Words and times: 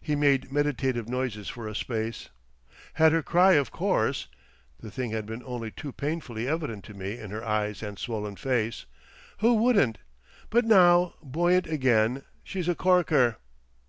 He 0.00 0.14
made 0.14 0.52
meditative 0.52 1.08
noises 1.08 1.48
for 1.48 1.66
a 1.66 1.74
space. 1.74 2.28
"Had 2.94 3.10
her 3.10 3.24
cry 3.24 3.54
of 3.54 3.72
course,"—the 3.72 4.90
thing 4.92 5.10
had 5.10 5.26
been 5.26 5.42
only 5.44 5.72
too 5.72 5.90
painfully 5.90 6.46
evident 6.46 6.84
to 6.84 6.94
me 6.94 7.18
in 7.18 7.32
her 7.32 7.44
eyes 7.44 7.82
and 7.82 7.98
swollen 7.98 8.36
face—"who 8.36 9.54
wouldn't? 9.54 9.98
But 10.48 10.64
now—buoyant 10.64 11.66
again!... 11.66 12.22
She's 12.44 12.68
a 12.68 12.76
Corker. 12.76 13.38